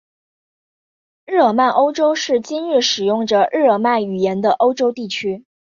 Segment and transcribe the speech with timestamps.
[1.27, 5.45] 日耳曼欧洲是今日使用着日耳曼语言的欧洲地区。